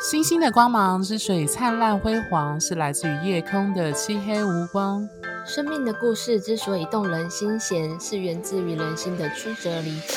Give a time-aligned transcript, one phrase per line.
[0.00, 5.06] 星星的光芒之所以灿烂辉煌，是来自于夜空的漆黑无光。
[5.44, 10.16] 生命的故事之所以动人心弦，是源自于人心的曲折离奇。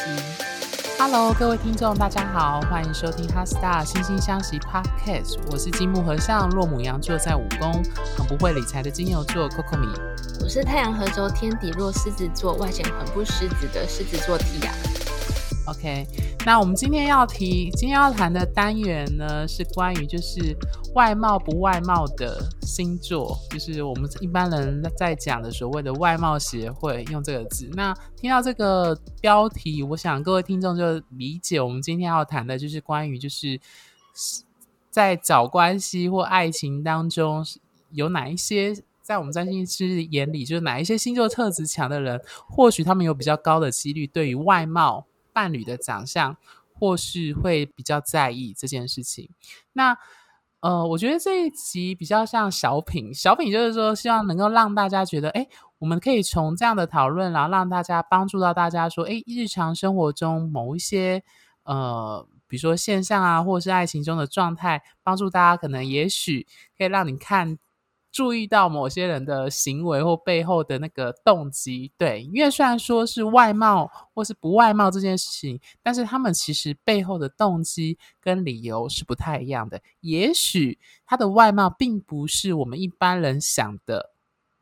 [0.98, 5.34] Hello，各位听众，大家好，欢迎收听《哈 Star 心星相惜 Podcast》。
[5.52, 7.84] 我是金木和尚，落母羊座在五宫，
[8.18, 9.88] 很不会理财的金牛座 Coco 米。
[10.42, 14.93] 我是太阳合轴天底落狮子座，外显很不狮子的狮子座 Tia。
[15.66, 16.06] OK，
[16.46, 20.54] 那我们今天要提，今天要谈的单元呢，是关于就是
[20.94, 27.70] 外貌不外貌的星座，就是我们一般人在讲的所谓的外貌协会，用这个字。
[27.76, 33.58] 那听到这个标题，我想各位听众就理解，我们今天要谈的就是关于就是
[34.90, 37.42] 在找关系或爱情当中，
[37.92, 45.06] 有哪一些在我们占星师眼里，就是哪一些星座特质强的人，或许他们有比较高的几率对于外貌。
[45.34, 46.38] 伴侣的长相，
[46.80, 49.30] 或是会比较在意这件事情。
[49.74, 49.98] 那
[50.62, 55.48] 呃，我觉得这一集比较像小品，小品就是说，希望能够让大家觉得，哎，
[55.80, 61.22] 我们可以从这样的讨论，然后让大家帮助到大家说，哎，日常生活中某一些
[61.64, 66.48] 呃，比如说现象啊，或者是爱情中的状态，帮助大家可能也许
[66.78, 67.58] 可以让你看。
[68.14, 79.82] 注意到某些人的行为或背后的那个动机，对，因为虽然说是外貌或是不外貌这件事情，但是他们其实背后的动机跟理由是不太一样的。
[80.02, 84.12] 也许他的外貌并不是我们一般人想的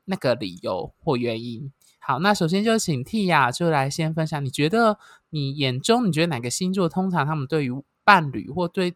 [0.05, 1.69] 那个理由或原因。
[1.99, 4.97] 好，那首先就请 Tia 就来先分享，你觉得
[5.29, 8.93] 你眼中你觉得哪个星座通常他们对于伴侣或对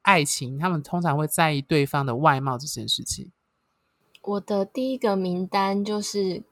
[0.00, 3.30] 爱情，他们通常会在意对方的外貌这件事情？
[4.28, 6.42] 我的第一个名单就是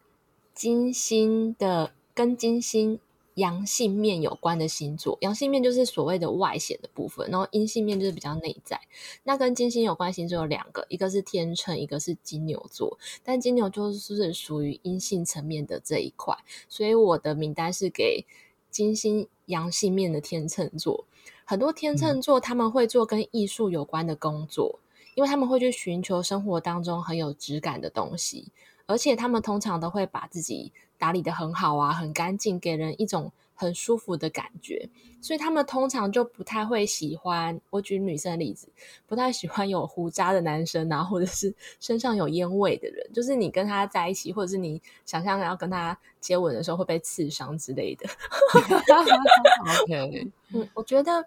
[0.54, 2.98] 金星的，跟金星
[3.34, 5.18] 阳性面有关的星座。
[5.20, 8.80] 阳性面就是所谓的外显的部分，然后阴性面就是比较内在。
[9.24, 12.98] 那跟金星有关星座有两个，一个是天秤，一个是金牛座。
[13.22, 16.34] 但金牛座是属于阴性层面的这一块，
[16.70, 18.24] 所以我的名单是给
[18.70, 21.04] 金星阳性面的天秤座。
[21.44, 24.78] 很多天秤座他们会做跟艺术有关的工作。
[25.16, 28.52] 因为他们会去寻求生活当中很有质感的东西，
[28.84, 34.86] 而且他们通常都会把自己打理得很好啊，很干净，给人一种很舒服的感觉。
[35.22, 38.68] 所以他们通常就不太会喜欢，我举女生的例子，
[39.06, 43.10] 不太喜欢有胡渣的男生啊，或者是身上有烟味的人。
[43.14, 48.06] 就是你跟他在一起，或者是你想象要跟他接吻的时候会被刺伤之类的。
[49.82, 51.26] OK，嗯，我觉得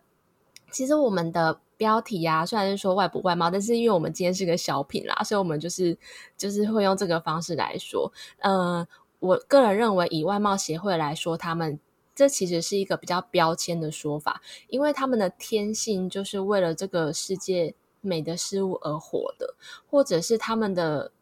[0.71, 1.59] 其实我们的。
[1.79, 5.97] 标题呀、啊，虽然是说外不外貌，但是因为我们今天是个小品啦，所以我们就是
[6.35, 8.11] 就是会用这个方式来说。
[8.39, 8.85] 呃，
[9.19, 11.79] 我个人认为，以外貌协会来说，他们
[12.13, 19.55] 这其实是一个比较标签的说法，因为他们的天性就是为了这个世界美的事物而活的，
[19.89, 21.13] 或者是他们的，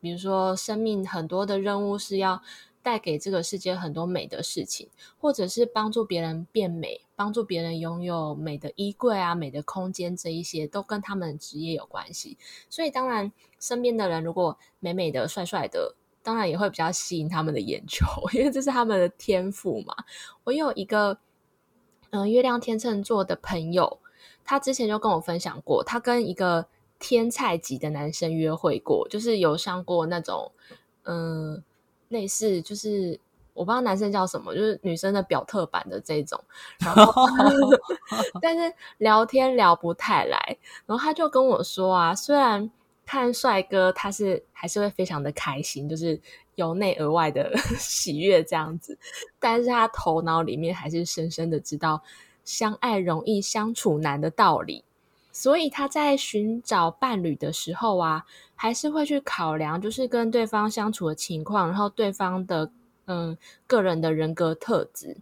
[0.00, 2.40] 比如说生命很多的任务是要。
[2.82, 12.38] 带给这个世界很多美的事情，或者是帮助别人变美，帮助别人拥有美的衣柜啊、美的空间，这一些都跟他们职业有关系。
[12.70, 19.94] 所以，当然身边的人如果美美的、帅帅的，当然也会比较吸引他们的眼球，因为这是他们的天赋嘛。
[20.44, 21.18] 我有一个
[22.10, 23.98] 嗯、月亮天秤座的朋友，
[24.42, 26.66] 他之前就跟我分享过，他跟一个
[26.98, 30.50] 天菜级的男生约会过，就是有上过那种
[31.04, 31.62] 嗯。
[32.10, 33.18] 类似就是
[33.52, 36.40] 我不知道男生叫什么，就是女生的表特版的这种，
[36.78, 37.12] 然后
[38.40, 40.56] 但是聊天聊不太来，
[40.86, 42.70] 然后他就跟我说啊，虽然
[43.04, 46.20] 看帅哥他是还是会非常的开心，就是
[46.54, 48.96] 由内而外的 喜悦这样子，
[49.38, 52.02] 但是他头脑里面还是深深的知道
[52.44, 54.84] 相爱容易相处难的道理。
[55.40, 62.70] 所以他在寻找伴侣的时候啊，还是会去考量，就是跟对方相处的情况，然后对方的
[63.06, 65.16] 嗯个人的人格特质。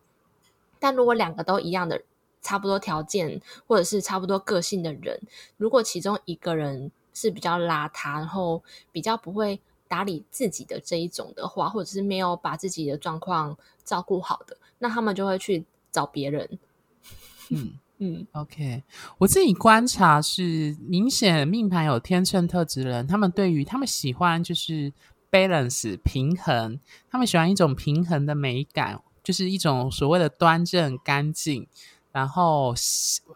[0.81, 2.03] 但如果两个都一样的
[2.43, 5.20] 差不多条件，或者是差不多个性的人，
[5.56, 16.59] 如果其中一个人是比较邋遢，然后比较不会打理自己的这一种的话，或者是没有把自己的状况照顾好的，那他们就会去找别人。
[17.50, 17.79] 嗯。
[18.00, 18.85] 嗯，OK，
[19.19, 24.93] 我自己观察是明显命盘有天秤特质的人，他们对于他们喜欢就是
[25.33, 26.79] balance 平衡，
[27.11, 31.67] 他们喜欢一种平衡的美感，就是一种所谓的端正干净，
[32.12, 32.73] 然后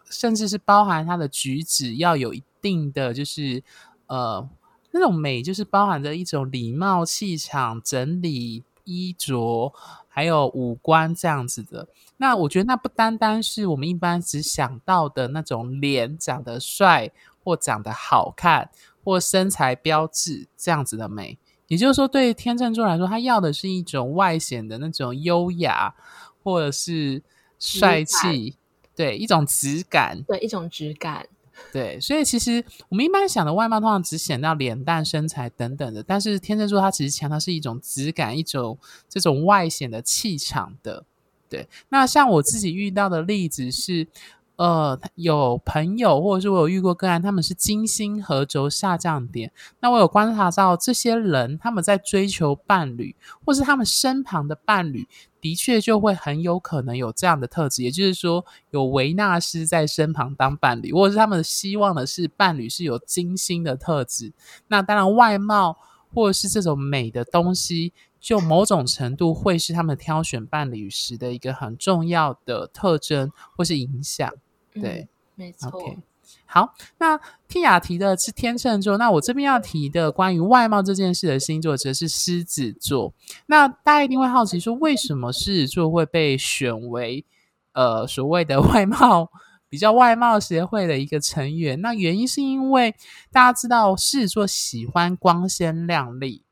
[0.09, 3.61] 甚至是包含他的举止要有一定的就是
[4.07, 4.49] 呃
[4.91, 9.73] 那种美，就是包含着一种礼貌、气场、整理衣着。
[10.15, 11.87] 还有五官这样子的，
[12.17, 17.09] 那我觉得那不单单是我们一般只想到的那种脸长得帅，
[17.43, 18.69] 或长得好看
[19.03, 21.39] 或身材标志这样子的美。
[21.67, 25.95] 也就是说，对天秤座来说，他要的是一种外显的那种优雅，
[26.43, 27.23] 或者是
[27.57, 28.55] 帅气，
[28.95, 31.27] 对，一种质感，对，一种质感。
[31.71, 38.77] 对，所以其实我们一般想的外貌，通常只显到脸蛋、身材等等的，但是天秤座它其实强调是一种质感，一种
[39.07, 41.05] 这种外显的气场的。
[41.49, 44.07] 对，那像我自己遇到的例子是，
[44.55, 53.15] 呃，有朋友或者是我有遇过个案，他们是金星合轴下降点，那我有观察到这些人，他们在追求伴侣，
[53.45, 55.07] 或是他们身旁的伴侣。
[55.41, 64.31] 的确就会很有可能有这样的特质，也就是说有维纳斯在身旁当伴侣，或者是他们希望的是伴侣是有金星的特质。
[64.69, 65.77] 那当然，外貌
[66.13, 67.91] 或者是这种美的东西，
[68.23, 74.33] 就某种程度会是他们挑选伴侣时的一个很重要的特征或是影响。
[74.73, 75.69] 对，嗯、没错。
[75.71, 75.97] Okay.
[76.45, 83.13] 好，那蒂雅提的是天秤座，那我这边要提的关于外貌这件事的星座则是狮子座。
[83.47, 87.25] 那大家一定会好奇说，为什么狮子座会被选为
[87.73, 89.29] 呃所谓的外貌
[89.67, 91.81] 比较外貌协会的一个成员？
[91.81, 92.95] 那原因是因为
[93.31, 96.42] 大家知道狮子座喜欢光鲜亮丽，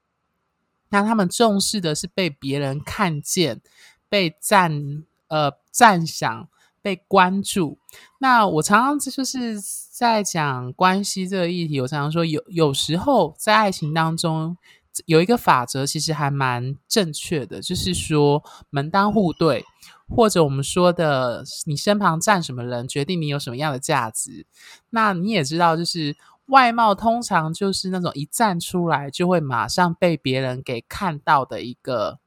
[0.91, 3.59] 那他们重视的是被别人看见、
[4.07, 6.47] 被赞呃赞赏。
[6.83, 7.77] 被关注，
[8.17, 9.61] 那我常常就是
[9.91, 11.79] 在讲关系这个议题。
[11.79, 14.57] 我常常说，有有时候在爱情当中
[15.05, 19.63] 有一个法则，其实还蛮正确的，就是说门当户对，
[20.09, 24.47] 或者我们说的你身旁站什么人，决定你有什么样的价值。
[24.89, 26.17] 那你也知道，就是
[26.47, 32.19] 外貌通常就是那种一站出来就会马上被别人给看到的一个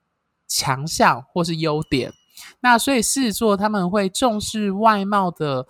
[0.48, 2.12] 强项或是优点。
[2.60, 5.66] 那所以狮子座他们会重视外貌的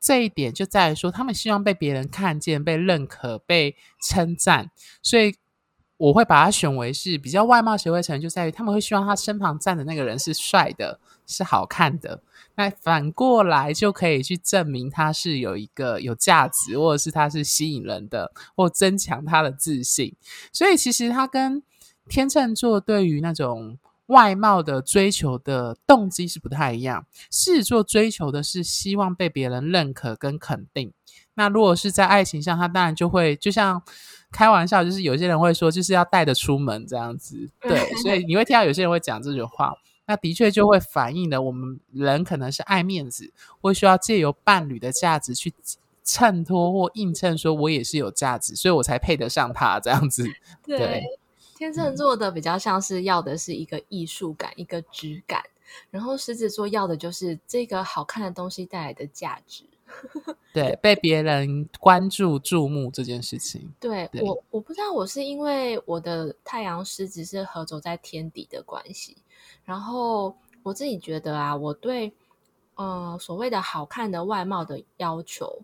[0.00, 4.70] 这一点，就在于说他们希望被别人看见、被认可、被称赞。
[5.02, 5.34] 所以
[6.06, 12.22] 我会把它选为是比较外貌协会成，就在于他们会希望他身旁站的那个人是帅的、是好看的。
[12.56, 20.14] 那反过来就可以去证明他是有一个有价值，或者是他是吸引人的，或增强他的自信。
[20.52, 21.62] 所以其实他跟
[22.08, 23.78] 天秤座对于那种。
[24.08, 30.92] 外貌的追求的动机是不太一样，狮子座追求的是希望被别人认可跟肯定。
[31.34, 33.82] 那如果是在爱情上，他当然就会就像
[34.30, 37.48] 开玩笑，就是有些人会说，就是要带着出门这样子。
[37.60, 39.74] 对，所以你会听到有些人会讲这句话。
[40.06, 45.54] 那的确就会反映了我们人可能是爱面子，会需要借由伴侣的价值去
[46.02, 50.24] 衬托或映衬，说我也是有价值，所以我才配得上他这样子。
[50.66, 50.78] 对。
[50.78, 51.04] 对
[51.56, 55.42] 天秤座的比较像是要的是一个艺术感，嗯、一个质感，
[55.88, 59.62] 然后狮子座要的就是这个好看的东西带来的价值。
[60.52, 63.72] 对，被别人关注、注目这件事情。
[63.80, 69.16] 对，对我，我不知道我是因为我的太阳狮子是合走在天底的关系，
[69.64, 72.12] 然后我自己觉得啊，我对
[72.74, 75.62] 呃所谓的好看的外貌的要求，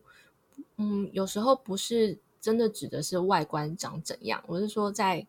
[0.76, 5.26] 嗯，有时候不是真的指的是外观长怎样，我是说在。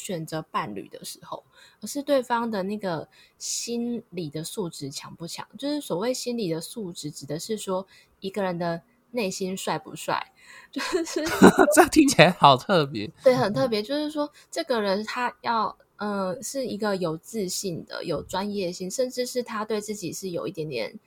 [0.00, 1.42] 选择伴侣的时候，
[1.80, 5.44] 而是对方的那个心理的素质强不强？
[5.58, 7.84] 就是所谓心理的素质，指的是说
[8.20, 10.32] 一个人的内心帅不帅？
[10.70, 11.24] 就是
[11.74, 13.82] 这听起来好特别，对，很特别。
[13.82, 20.98] 就是说，这个人他要，嗯、呃，是一个有自信的、有专业性，甚至是他对自己是有一点点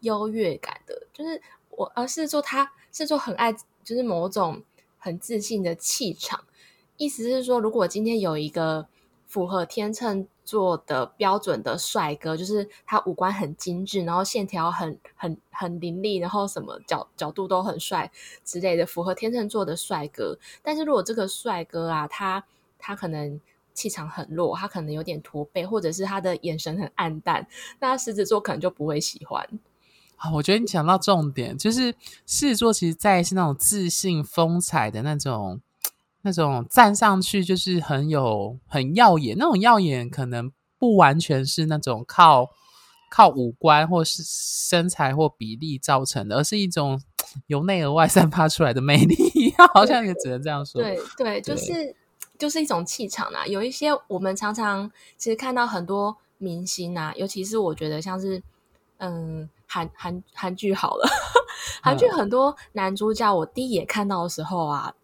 [0.00, 1.06] 优越感的。
[1.12, 3.52] 就是我，而是说他是说很爱，
[3.84, 4.62] 就是某种
[4.98, 6.44] 很自信的气场。
[6.96, 8.86] 意思是说，如果今天有一个
[9.30, 18.10] 符合天秤座的标准的帅哥，就是他五官很精致，然后线条很很很凌厉，然后什么角角度都很帅
[18.44, 20.36] 之类的，符合天秤座的帅哥。
[20.64, 22.44] 但是如果这个帅哥啊，他
[22.76, 23.40] 他可能
[23.72, 27.46] 气场很弱，他可能有点驼背，或者是他的眼神很暗淡，
[27.78, 29.48] 那狮子座可能就不会喜欢。
[30.16, 31.94] 啊，我觉得你讲到重点，就是
[32.26, 35.60] 狮子座其实在是那种自信风采的那种。
[36.22, 42.50] 那种站上去就是很有很耀眼，那种耀眼可能不完全是那种靠
[43.10, 47.00] 靠五官或是身材或比例造成的，而是一种
[47.46, 49.16] 由内而外散发出来的魅力，
[49.74, 50.82] 好像也只能这样说。
[50.82, 51.96] 对对，对，就是
[52.38, 53.46] 就是一种气场啊。
[53.46, 58.42] 有一些我们常常其实看到很多明星啊，尤其是我觉得像是
[58.98, 61.08] 嗯韩韩韩剧好了，
[61.82, 64.94] 韩剧很多男主角，我第一眼看到的时候啊。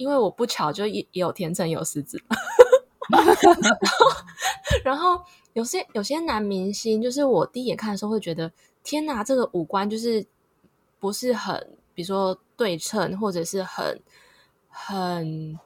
[0.00, 2.18] 因为我不巧就也也有天秤有狮子，
[3.12, 3.32] 然后
[4.82, 8.50] 然后有些有些男明星，就是我第一眼看的时候会觉得
[8.82, 10.24] 天哪，这个五官就是
[10.98, 11.54] 不是很
[11.92, 14.00] 比如说对称，或者是很
[14.70, 15.58] 很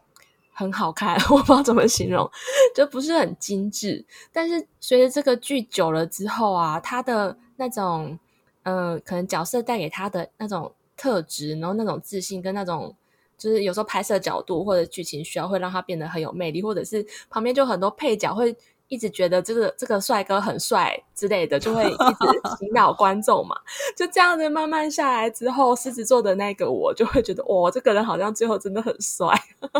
[0.52, 2.28] 很好看， 我不知道怎么形容，
[2.74, 4.04] 就不是很精致。
[4.32, 8.18] 但是随着这个剧久了之后啊，他的那种
[8.64, 12.96] 嗯、可能角色带给他的那种特质，然后那种自信跟那种。
[13.36, 18.54] 就是有时候拍摄角度或者剧情需要，会让他变得很有魅力，或者是旁边就很多配角会
[18.88, 21.96] 一直觉得这个这个帅哥很帅之类的，就会一直
[22.58, 23.56] 洗脑观众嘛。
[23.96, 29.26] 就这样子慢慢下来之后，狮子座的那个我就会觉得，哇，这个人好像最后真的很帅。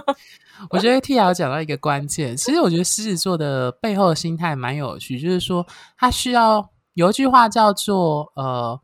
[0.71, 5.67] 我觉得 Tia 讲到一个关键，其实我觉得狮子座的背后的心态蛮有趣，就是说
[5.99, 8.81] 他需要有一句话叫做呃，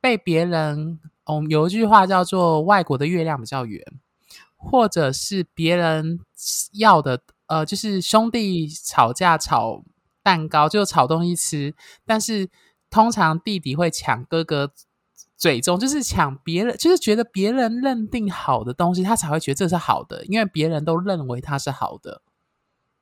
[0.00, 3.82] 被别人，嗯，有一句话叫做外国的月亮比较圆。
[4.62, 6.20] 或者是别人
[6.72, 9.82] 要的，呃，就是兄弟吵架炒
[10.22, 11.74] 蛋糕，就炒东西吃，
[12.06, 12.48] 但是
[12.88, 14.72] 通常弟弟会抢哥哥
[15.36, 22.22] 嘴中，就是抢别人，就是觉得别人认定好的东西，他才会觉得这是好的，因为别人都认为他是好的。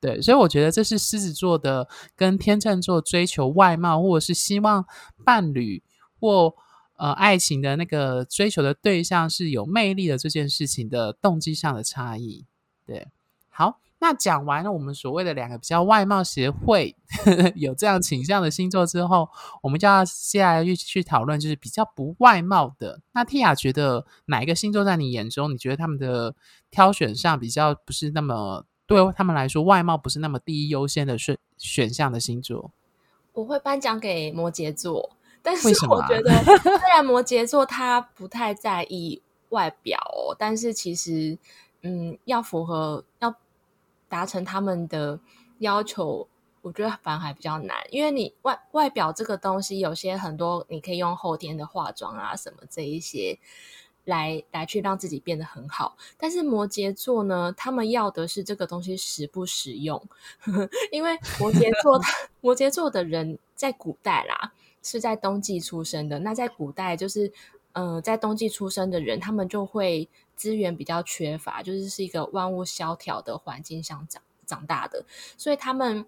[0.00, 1.86] 对，所以我觉得这是狮子座的
[2.16, 4.86] 跟天秤座追求外貌，或者是希望
[5.24, 5.82] 伴侣
[6.18, 6.54] 或。
[7.00, 12.44] 呃，爱情的那个追求的对象是有魅力的这件事情的动机上的差异，
[12.84, 13.08] 对。
[13.48, 19.26] 好，那讲完了我们所谓的两个比较外貌协会呵呵 有这样倾向的星座之后，
[19.62, 23.00] 我们就要接下来去去讨论，就是比较不外貌的。
[23.12, 26.34] 那 Tia 觉得哪一个星座在你眼中，你觉得他们的
[26.70, 32.70] 挑选上比较不是那么对他们来说，外貌不是那么第一优先的选选项的星座？
[33.32, 35.16] 我会颁奖给摩羯座。
[35.42, 36.30] 但是我觉得，
[36.62, 41.38] 虽然摩羯座他不太在意外表哦，但是其实，
[41.82, 43.34] 嗯，要符合要
[44.08, 45.18] 达成他们的
[45.58, 46.28] 要求，
[46.62, 47.76] 我觉得反而还比较难。
[47.90, 53.38] 因为你外外表这个东西，有些很多你可以用后天的化妆啊什么这一些
[54.04, 55.96] 来来去让自己变得很好。
[56.18, 60.02] 但是摩羯座呢，他们要的是这个东西实不实用，
[60.92, 62.00] 因为摩羯座
[62.42, 64.52] 摩羯座的人在古代啦。
[64.82, 67.30] 是在冬季出生的，那在古代就是，
[67.72, 75.04] 呃，在冬季出生的人，他们就会资源比较缺乏，就是是一个万物萧条的环境下长长大的，
[75.36, 76.06] 所以他们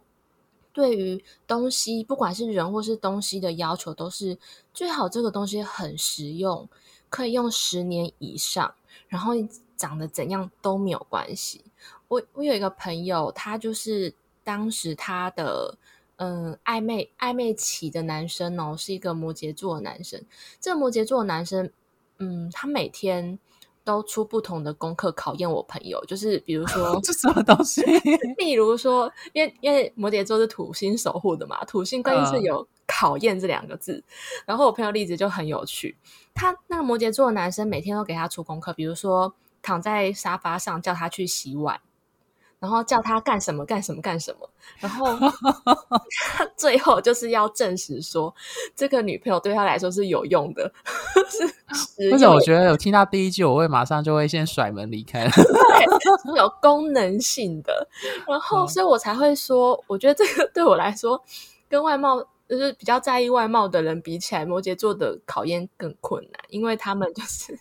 [0.72, 4.38] 对于东西，不管是人或是东西的要求，都是
[4.72, 6.66] 最好这个东西很实用，
[7.10, 8.74] 可以用十年以上，
[9.08, 9.34] 然后
[9.76, 11.62] 长得怎样都没有关系。
[12.08, 15.76] 我我有一个朋友，他就是当时他的。
[16.24, 20.24] 嗯，暧昧暧昧期的男生哦，是一个摩羯座的男生。
[20.60, 21.68] 这个摩羯座的男生，
[22.18, 23.40] 嗯，他每天
[23.82, 27.82] 都出不同的功课考验我朋友，就是比如说 这什么东西？
[28.38, 33.94] 例如说，因为因为摩羯座是土星守护的嘛，土星关键是有考验这两个字。
[33.94, 34.42] Uh.
[34.46, 35.96] 然后我朋友例子就很有趣，
[36.32, 41.80] 他那个摩羯座的男生每天都给他出功课，比如说躺在沙发上叫他去洗碗。
[42.62, 48.32] 然后叫他干什么干什么干什么，然后他 最后就是要证实说
[48.76, 50.72] 这个女朋友对他来说是有用的。
[51.28, 55.30] 是为什么我觉得有听到第一句，我会马上就会先甩门离开了。
[55.32, 57.88] 对，是有功能性的。
[58.28, 61.20] 然后，所以我才会说，我觉得这个对我来说，
[61.68, 67.58] 跟外貌就是比较在意外貌的人比起来，摩羯座的考验更困难，因为他们就是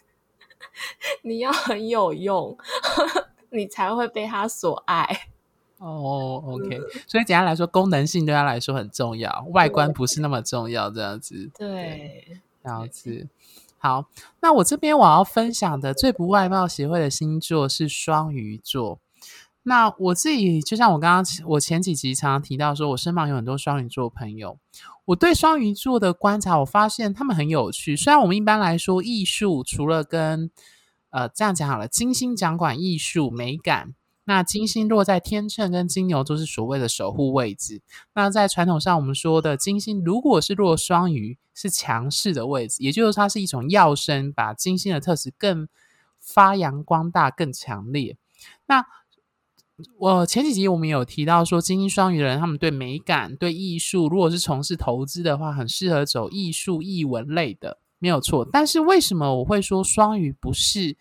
[1.23, 2.55] 你要很有用。
[3.51, 5.05] 你才会被他所爱
[5.77, 6.41] 哦。
[6.43, 10.89] Oh, OK，、嗯、所以简单来说，功能性对他来说很重要，外观不是那么重要。
[10.89, 13.27] 这样子，对，这样子。
[13.77, 14.05] 好，
[14.41, 18.99] 那我这边我要分享的最不外貌协会的星座是双鱼座。
[19.63, 24.57] 那我自己就像我刚刚我前几集常常提到说，我身旁有很多双鱼座朋友。
[25.05, 27.95] 我对双鱼座的观察，我发现他们很有趣。
[27.95, 30.49] 虽然我们一般来说，艺术除了跟
[31.11, 37.81] 呃，这样讲好了，金星掌管艺术美感，那金星落在天秤跟金牛都是所谓的守护位置。
[38.15, 45.67] 那在传统上，我们说的金星如果是落双鱼，是强势的位置，也就是它是一种耀升，把金星的特质更
[46.19, 48.15] 发扬光大、更强烈。
[48.67, 48.85] 那
[49.97, 57.80] 我前几集我们有提到说，金星双鱼的人，他们对美感、对艺术，如果是从事投资的话，很适合走艺术、艺文类的。
[58.01, 60.97] 没有错，但是为什么我会说双鱼不是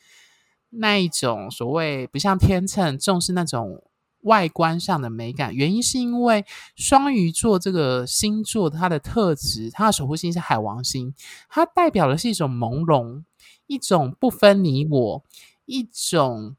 [0.69, 3.83] 那一种所谓不像天秤重视那种
[4.25, 5.54] 外观上的美感？
[5.54, 6.45] 原因是因为
[6.76, 11.14] 双鱼座这个星座它的特质，它的守护星是海王星，
[11.49, 13.25] 它代表的是一种朦胧，
[13.66, 15.25] 一种不分你我，
[15.64, 16.54] 一种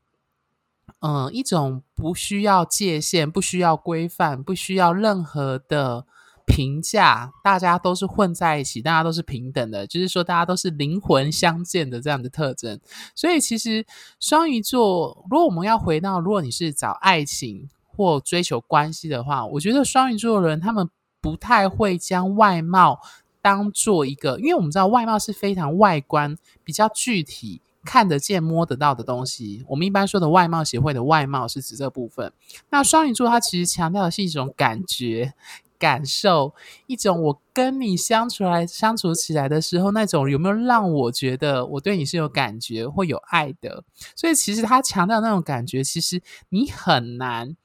[1.01, 6.07] 嗯、一种不需要界限、不需要规范、不需要任何的。
[6.51, 12.77] 评价大家都是混在一起，大家都是平等的，就是说大家都是灵魂相见的这样的特征。
[13.15, 13.85] 所以其实
[14.19, 20.89] 双鱼座，如果我们要回到，如果你是找爱情或追求关系的话，我觉得双鱼座的人他们
[21.21, 22.99] 不太会将外貌
[23.41, 27.61] 当做一个，因为我们知道外貌是非常外观、比较具体。
[27.83, 32.31] 看得见、摸得到的东西，我们一般说的外貌协会的外貌是指这部分。
[32.69, 35.33] 那双鱼座它其实强调的是一种感觉、
[35.81, 36.53] 感受，
[36.85, 43.83] 一种我跟你相处来相处起来的时候，那种有没有让我觉得我对你是有感觉或有爱的？
[44.15, 47.57] 所以其实他强调那种感觉，其实你很难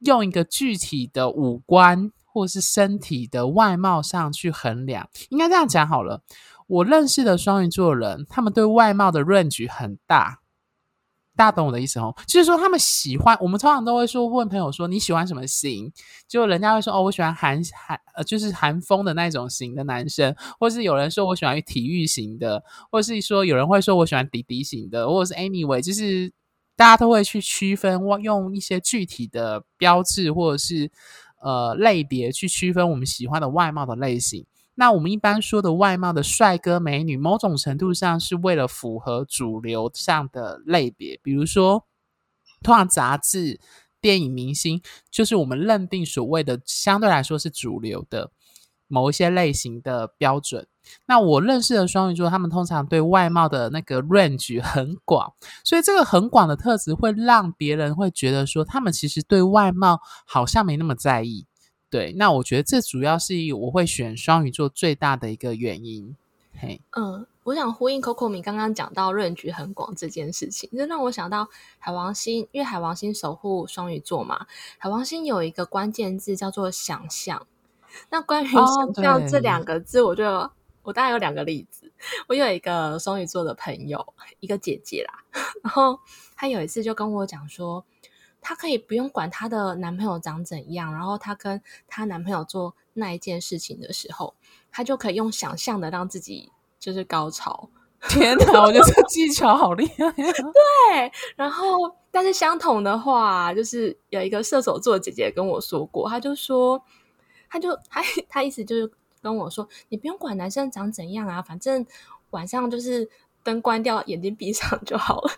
[0.00, 5.08] 用一个具体的五官或是身体的外貌上去衡量。
[5.28, 6.22] 应该这样讲好了。
[6.66, 10.39] 我认识的双鱼座人，他们对外貌的论据很大，
[11.40, 12.14] 大家懂我的意思哦？
[12.26, 15.90] 就是说，他们喜欢我们通常都会说问朋友说你喜欢什么型，
[16.28, 26.30] 就人家会说哦，我喜欢韩韩呃，就是韩风的那种型的男生，或是有人说我喜欢体育型的，或是说有人会说我喜欢迪迪型的，或者是 anyway，就是
[26.76, 30.90] 大家都会去区分，用一些具体的标志或者是
[31.40, 34.44] 呃类别去区分我们喜欢的外貌的类型。
[34.80, 41.84] 那我们一般说的外貌的帅哥美女，某种程度上是为了符合主流上的类别，比如说，
[42.62, 43.60] 通常杂志、
[44.00, 48.30] 电影明星，就是我们认定所谓的相对来说是主流的
[48.88, 50.66] 某一些类型的标准。
[51.04, 61.46] 那我认识的双鱼座，他们通常对外貌的那个 range 很广，所以这个很广的特质会让别人会觉得说，他们其实对外貌好像没那么在意。
[61.90, 66.16] 对，那我觉得这主要是我会选双鱼座最大的一个原因。
[66.56, 71.48] 嘿，嗯，我想呼应 Coco 米刚刚讲到论局很广这件事情，就让我想到
[71.80, 74.46] 海王星，因为海王星守护双鱼座嘛，
[74.78, 77.44] 海王星有一个关键字叫做想象。
[78.08, 81.90] 那关于想象这两个字，我就、哦、我大概有两个例子。
[82.28, 85.24] 我有一个双鱼座的朋友，一个姐姐啦，
[85.64, 85.98] 然后
[86.36, 87.84] 她有一次就跟我讲说。
[88.40, 94.34] 她可以不用管她的男朋友长怎样，然后她跟她男朋友做那一件事情的时候，
[94.70, 97.68] 她就可以用想象的让自己就是高潮。
[98.08, 100.10] 天哪，我觉得这技巧好厉害。
[100.12, 101.66] 对，然后
[102.10, 106.82] 但是相同的话，就是有一个射手座姐姐跟我说过，她就说，
[107.50, 111.86] 她就她她意思就是跟我说，你不用管男生长怎样啊，反正
[112.30, 113.06] 晚上就是
[113.44, 115.30] 灯关掉，眼睛闭上就好了。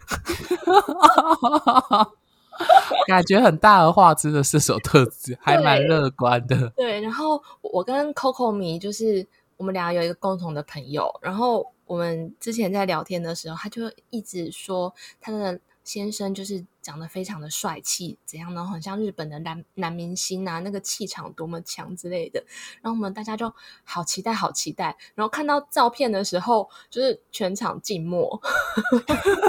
[3.09, 6.69] 感觉很大而化之的射手特质，还蛮乐观的。
[6.77, 15.61] 对，然后我跟 Coco 米就是我们俩有一个共同的朋友，然后我们之前在聊天的时候，他就一直说他的。
[15.85, 18.65] 先生就是长得非常的帅气，怎样呢？
[18.65, 22.43] 很像日本的男男明星啊，那个气场多么强之类的。
[22.81, 23.53] 然后我们大家就
[23.85, 24.97] 好期待，好期待。
[25.15, 28.41] 然后看到照片的时候，就是全场静默。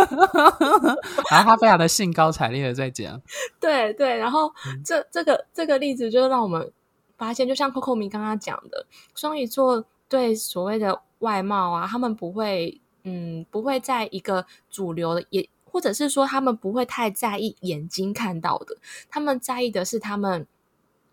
[1.30, 3.22] 然后他非常的兴高采烈的在讲，
[3.62, 4.18] 对对。
[4.18, 4.52] 然后
[4.84, 6.72] 这这个这个例子就让我们
[7.18, 15.48] 发现，就像 Coco 明刚刚讲的，双鱼座对所谓的外貌啊，他们不会嗯不会在一个主流的也。
[15.74, 18.78] 或者是说，他们不会太在意眼睛看到的，
[19.10, 20.46] 他们在意的是他们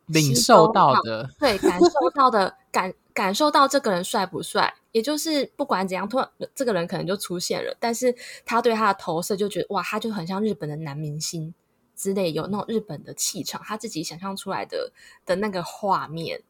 [0.04, 11.54] 领受到的，对，感受到的感感受到这个人帅不帅，也就是不管怎样，突然这个人可能就出现了，但是他对他的投射就觉得哇，他就很像日本的男明星
[11.96, 14.92] 之类，有那种日本的气场，他自己想象出来的
[15.24, 16.42] 的那个画面，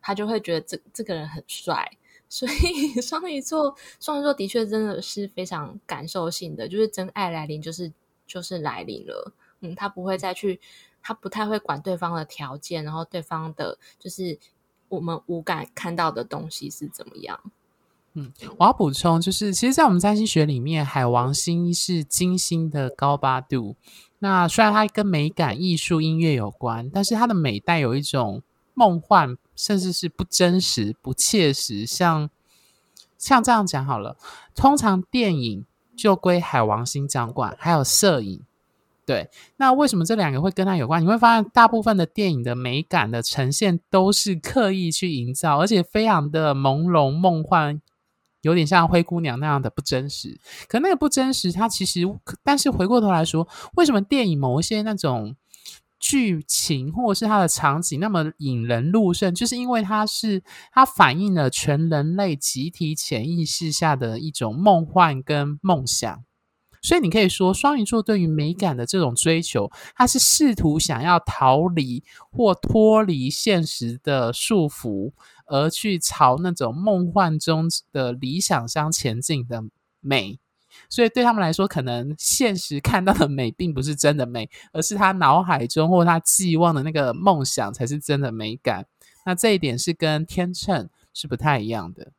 [0.00, 1.98] 他就会觉得这这个人很帅。
[2.30, 7.92] 所以 双鱼座，双鱼座的确真的是非常感受性的，就是真爱来临，就是
[8.24, 9.32] 就是来临了。
[9.60, 10.60] 嗯，他不会再去，
[11.02, 14.38] 他不太会管对方的条件，然后对方的，就是
[14.88, 17.38] 我们五感看到的东西是怎么样。
[18.14, 23.74] 嗯，我要补充，就是其实，在我们占星学里面，海王星是金星的高八度。
[24.20, 28.42] 那虽然它跟美感、艺术、音乐有关，但是它的美带有一种
[28.74, 29.36] 梦幻。
[29.60, 32.30] 甚至是不真实、不切实，像
[33.18, 34.16] 像这样讲好了。
[34.54, 38.42] 通常电影就归海王星掌管，还有摄影。
[39.04, 41.02] 对，那为什么这两个会跟它有关？
[41.02, 47.82] 你会发现，大部分的电影的美感的呈现都是刻意去营造，而且非常的朦胧、梦幻，
[48.40, 50.40] 有点像灰姑娘那样的不真实。
[50.68, 52.00] 可那个不真实，它其实，
[52.42, 55.36] 但是回过头来说，为什么电影某一些那种？
[56.00, 66.24] 剧情或是它的场景那么引人入胜，就是因为它是它反映了全人类集体潜意识下的一种梦幻跟梦想。
[66.82, 75.12] 所以你可以说，双鱼座对于美感的这种追求，它是试图想要逃离或脱离现实的束缚，
[75.44, 79.62] 而去朝那种梦幻中的理想相前进的
[80.00, 80.40] 美。
[80.88, 88.86] 所以对他们来说，可能现实看到的美并不是真的美，而是他脑海中或他寄望的那个梦想才是真的美感。
[89.26, 92.12] 那这一点是跟天秤是不太一样的，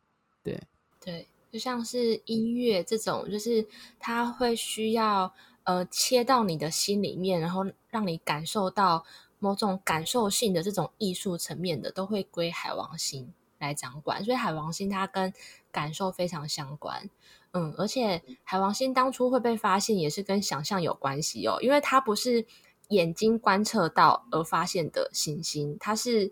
[0.44, 0.62] 对
[1.04, 1.28] 对。
[1.52, 3.68] 就像是音乐这种，就是
[4.00, 9.04] 它会需要呃切到你的心里面，然后让你感受到
[9.38, 14.24] 某种感受性的这种艺术层面的，都会归海王星来掌管。
[14.24, 15.34] 所以海王星它跟
[15.74, 17.10] 感受非常相关，
[17.54, 22.46] 嗯，而且海王星当初会被发现也是跟想象有关系哦，因为它不是
[22.90, 26.28] 眼睛观测到而发现的行星，它是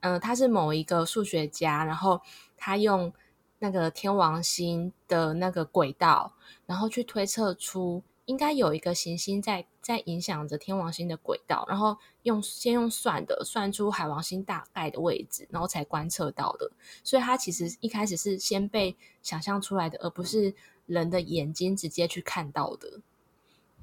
[0.00, 2.20] 嗯、呃，它是某一个数学家，然后
[2.56, 3.12] 他用。
[3.60, 6.32] 那个天王星的那个轨道，
[6.64, 16.70] 然后去推测出应该有一个行星在在影响着天王星的轨道，然后用先用算的算出海王星大概的位置，然后才观测到的。
[17.02, 23.00] 所以它其实一开始是先被想象出来的，而不是人的眼睛直接去看到的。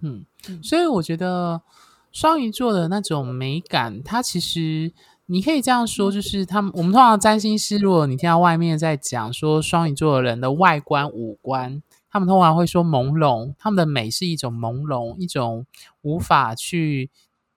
[0.01, 0.25] 嗯，
[0.61, 1.63] 所以我觉得
[2.11, 4.93] 双鱼座的那种美感，它其实。
[5.27, 11.81] 你可以这样说，就是他们我们通常占星师，如果你听到外面在讲说双鱼座的人的外观五官，
[12.15, 15.67] 他们通常会说朦胧，他们的美是一种朦胧，一种
[16.01, 17.11] 无法去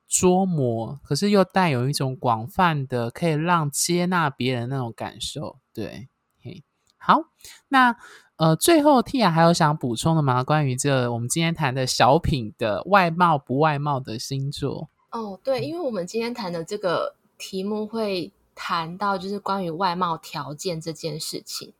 [0.08, 5.58] 捉摸，可是又带有一种广泛的可以让接纳别人那种感受。
[5.72, 6.08] 对，
[6.42, 6.64] 嘿，
[6.96, 7.22] 好，
[7.68, 7.94] 那
[8.34, 10.42] 呃，最后 Tia 还有想补充的吗？
[10.42, 14.90] 关于这我们今天谈的小品的外貌不外貌的星座？
[15.12, 17.14] 哦，对，因为我们今天谈的这个。
[17.38, 21.72] 题目会谈到就是关于外貌条件这件事情。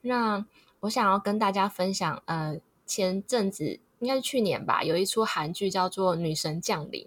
[0.00, 0.44] 那
[0.84, 7.02] 我想要跟大家分享，呃，前阵子应该是去年吧，有一出韩剧叫做《女神降临》。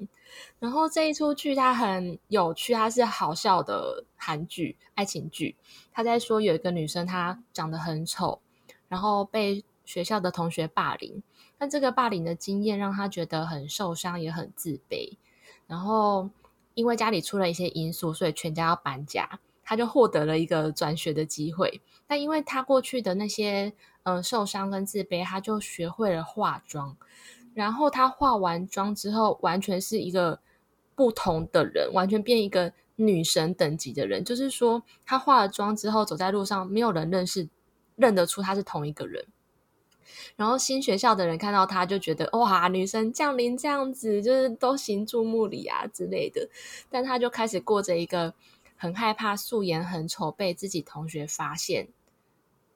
[0.60, 5.56] 然后这一出剧它很有趣，它是好笑的韩剧爱情剧。
[5.92, 8.42] 他在说有一个女生她长得很丑，
[8.88, 11.22] 然后被学校的同学霸凌。
[11.60, 15.18] 但这个霸凌的经验让她觉得很受伤，也很自卑。
[15.68, 16.30] 然后。
[16.74, 21.82] 因为家里出了一些因素，所以全家要搬家，他就获得了一个转学的机会。
[22.08, 26.96] 但因为他过去的那些嗯、呃、受伤跟自卑，他就学会了化妆。
[27.54, 30.40] 然后他化完妆之后，完全是一个
[30.96, 34.24] 不同的人，完全变一个女神等级的人。
[34.24, 37.50] 就是说，他化了妆之后，走在路上，没有人认识
[37.98, 39.26] 认得出他是同一个人。
[40.38, 46.48] 然后新学校的人看到他，就觉得哇，女神降临这样子，就是都行注目礼啊之类的。
[46.90, 48.34] 但他就开始过着一个
[48.78, 51.90] 很害怕素颜很丑被自己同学发现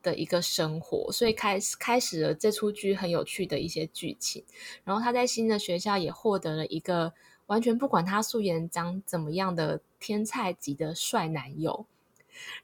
[0.04, 4.44] 的一个生活，所以开始开始了这出剧很有趣的一些剧情。
[4.84, 7.14] 然后他在新的学校也获得了一个
[7.46, 11.86] 完全不管他素颜长怎么样的天菜级的帅男友。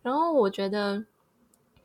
[0.02, 1.06] 然后我觉得。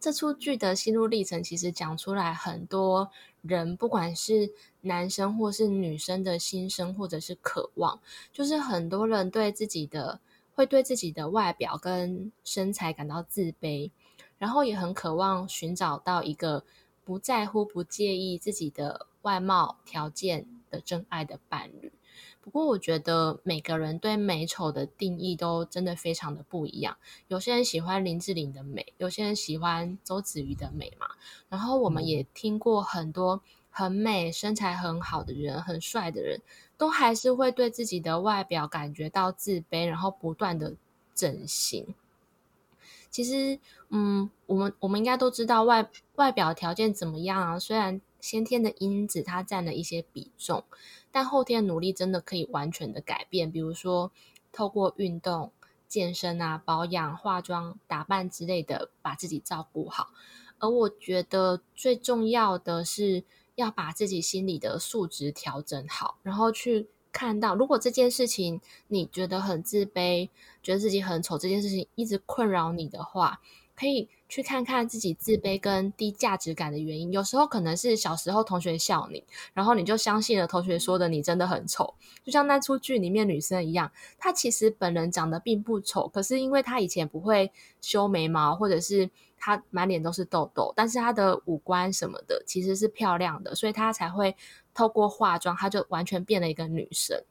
[0.03, 3.09] 这出剧的心路历程，其实讲出来很多
[3.43, 8.01] 人，不管是男生或是女生的心声，或者是渴望，
[8.33, 10.19] 就是很多人对自己的
[10.55, 13.91] 会对自己的外表跟身材感到自卑，
[14.39, 16.65] 然后也很渴望寻找到一个
[17.05, 21.93] 不在乎、不介意自己的外貌条件的真爱的伴侣。
[22.43, 26.99] 不过，我觉得每个人对美丑的定义都真的非常的不一样。
[27.29, 31.07] 有些人喜欢林志玲的美，有些人喜欢周子瑜的美嘛。
[31.49, 33.41] 然后，我们也听过很多
[33.73, 36.41] 很美、身材很好的人、很帅的人，
[36.79, 40.75] 都还是会对自己的外表感觉到自卑，然后不断的
[41.15, 41.95] 整形。
[43.11, 43.59] 其实，
[43.89, 47.59] 嗯，我们我们应该都知道外外表条件怎么样啊？
[47.59, 50.63] 虽然先天的因子它占了一些比重。
[51.15, 54.11] 但后天努力真的可以完全的改变，比如说
[54.51, 55.53] 透过运动、
[55.87, 60.09] 健身啊、保养、化妆、打扮之类的，把自己照顾好。
[60.59, 70.29] 而我觉得最重要的是要把自己心里的素质调整好，然后去看到，如果这件事情你觉得很自卑，
[70.63, 73.41] 觉得自己很丑，这件事情一直困扰你的话，
[73.75, 74.09] 可以。
[74.33, 81.93] 去看看自己自卑跟低价值感的原因，有时候可能是小时候同学笑你，然后你就相信了同学说的你真的很丑，
[82.25, 89.11] 就像那出剧里面女生一样，她其实本人长得并不丑，可是因为她以前不会修眉毛，或者是
[89.43, 94.37] 她满脸都是痘痘，但是她的五官什么的其实是漂亮的，所以她才会
[94.73, 97.25] 透过化妆，她就完全变了一个女神。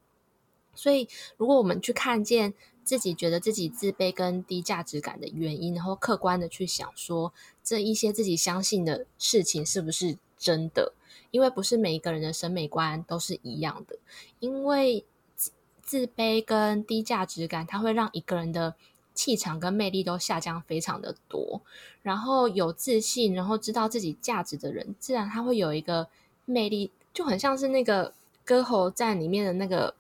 [0.76, 2.54] 所以如果我们去看见。
[2.84, 7.32] 自己觉得自己自卑跟低价值感的原因，然后客观的去想说，
[7.64, 10.92] 这一些自己相信的事情是不是真的，
[11.30, 14.00] 因为不是每一个人的审美观都是一样的。
[14.40, 15.52] 因为自
[15.84, 18.76] 自卑跟低价值感，它会让一个人的
[19.14, 21.62] 气场跟魅力都下降非常的多。
[22.02, 26.08] 然后有自信，然后知道自己价值的人，自然他会有一个
[26.46, 28.12] 魅力，就很像是那个
[28.44, 29.96] 《歌喉战》里面的那个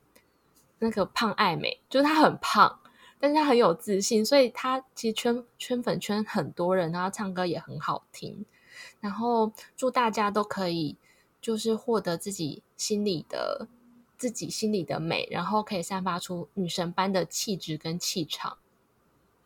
[0.79, 2.79] 那个胖爱美，就是他很胖。
[3.19, 8.43] 但是他很有自信，所以他其实圈圈粉圈很多人，然后唱歌也很好听。
[8.99, 10.97] 然后祝大家都可以
[11.39, 13.67] 就是获得自己心里的
[14.17, 18.57] 自己心里的美，然后可以散发出女神般的气质跟气场。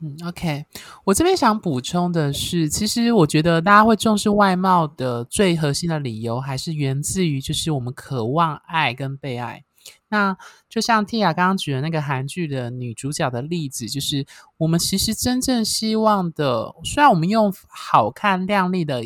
[0.02, 0.66] 嗯，OK，
[1.06, 9.64] 我这边想补充的是，其实我觉得大家会重视外貌的最核心的理由，还是源自于就是我们渴望爱跟被爱。
[10.10, 10.36] 那
[10.68, 14.26] 就像 Tia 刚刚举的那个韩剧的女主角的例子，就是
[14.58, 19.04] 我们其实真正希望的，虽然我们用好看亮丽的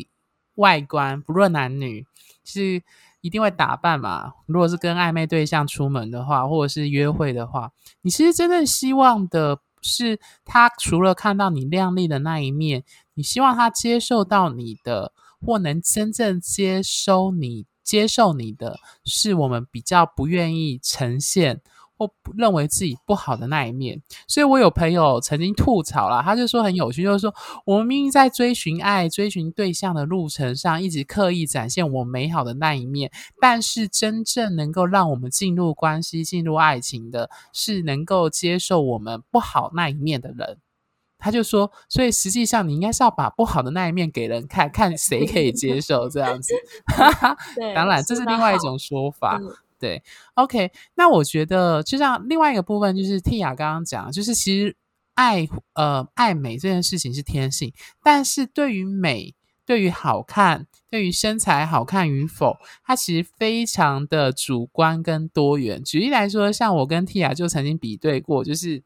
[0.55, 2.05] 外观，不论男女，
[2.43, 2.81] 是
[3.21, 4.33] 一定会打扮嘛。
[4.47, 7.71] 如果是跟暧昧对象出门的话，或者是约会的话，
[8.01, 17.67] 你其实真正希望的是，他除了看到你亮丽的那一面，你希望他接受到你的，或能真正接收你。
[17.81, 21.59] 接受你的是我们比较不愿意呈现
[21.99, 27.35] 或认为自己不好的那一面，所以我有朋友曾经吐槽了，他就说很有趣，就是说
[27.65, 40.59] 我们明明在追寻爱、追寻对象的路程上，一直刻意展现我美好的那一面，但是真正能够让我们进入关系、进入爱情的，是能够接受我们不好那一面的人。
[41.21, 46.53] 他就说，所以实际上你应该是要把不好的那一面给人看，看谁可以接受这样子。
[47.75, 49.37] 当然这是另外一种说法。
[49.79, 50.03] 对
[50.35, 50.71] ，OK。
[50.95, 54.75] 那我觉得就像另外一个部分，就是 Tia 刚刚讲，就是其实
[55.15, 59.33] 爱呃爱美这件事情是天性，但是对于美、
[59.65, 65.83] 对于好看、对于身材好看与否，它其实非常的主观跟多元。
[65.83, 68.83] 举例来说，像我跟 Tia 就曾经比对过，就是。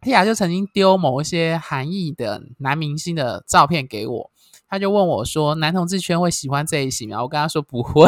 [0.00, 4.30] Tia 就曾经丢某一些韩裔的男明星的照片给我，
[4.68, 8.04] 他就问我说：“男同志圈会喜欢这一型吗？”我跟他说：“不会。”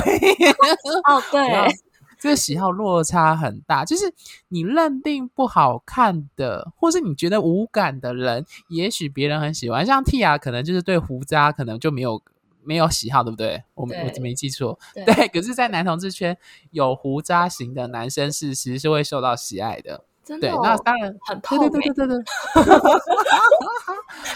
[1.11, 1.41] 哦，对，
[2.21, 3.85] 这个喜好落差很大。
[3.85, 4.13] 就是
[4.49, 9.85] 你认定不好看的，或是你觉得无感的人，也许别人很喜欢。
[9.85, 12.23] 像 Tia 可能就是对胡渣可能就没有
[12.63, 13.65] 没有喜好，对不对？
[13.75, 15.05] 我我没记错，对。
[15.15, 16.37] 对，可是，在男同志圈
[16.71, 20.05] 有胡渣型的男生是其实是会受到喜爱的。
[20.23, 21.59] 真的、哦，对，那当然很痛。
[21.59, 22.25] 对对对对对，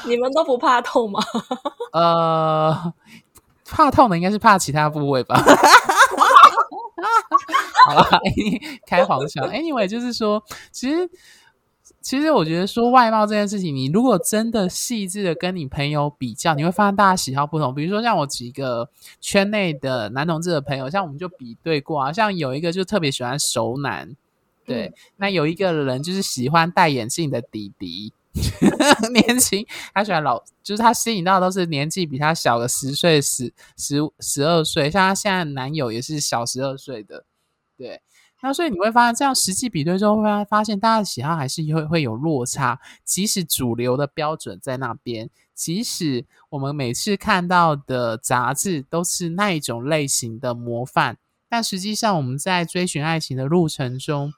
[0.08, 1.20] 你们都不怕痛吗？
[1.92, 2.94] 呃，
[3.66, 5.38] 怕痛的应该是怕其他部位吧。
[7.86, 8.20] 好了，
[8.86, 9.48] 开黄腔。
[9.50, 11.08] Anyway，就是说，其实
[12.00, 17.74] 其实我觉得说外貌这件事情，你如果真的细致的跟你朋友比较，你会发现大家喜好不同。
[17.74, 18.88] 比如说像我几个
[19.20, 24.16] 圈内的男同志的朋友，像我们就比对过啊，像有一个就特别喜欢熟男。
[24.66, 28.14] 对，那有一个人就是喜欢戴眼镜的弟弟，
[29.12, 37.24] 年轻，他喜欢老，就是他吸引到的都是年纪比他小个十岁、十十十二岁，像他现在男友也是小十二岁的。
[37.78, 38.00] 对，
[38.42, 51.18] 那所以你会发现，这样实际比对之后，会发现大家的喜好还是会会有落差，即使主流的标准在那边，即使我们每次看到的杂志都是那一种类型的模范，
[51.48, 54.34] 但实际上我们在追寻爱情的路程中。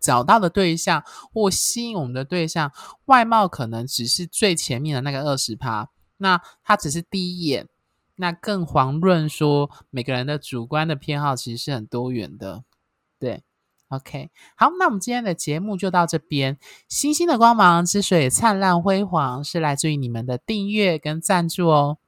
[0.00, 2.72] 找到的对象或吸引我们的对象，
[3.06, 7.68] 外貌可能只是最前面的那个二十趴，那它只是第一眼。
[8.20, 12.64] 那更遑论说每个人的主观的偏好其实是很多元的。
[13.20, 13.44] 对
[13.90, 16.58] ，OK，好，那我们今天的节目就到这边。
[16.88, 21.98] 星星的光芒之所以灿烂辉煌，是来自于你们的订阅跟赞助哦。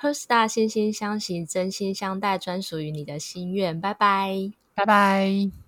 [0.00, 3.78] HeartStar 心心相惜，真心相待，专属于你的心愿。
[3.78, 5.67] 拜拜，拜拜。